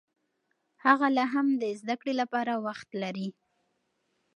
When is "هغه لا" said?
0.85-1.25